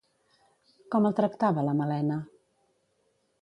[0.95, 2.19] Com el tractava la Malena?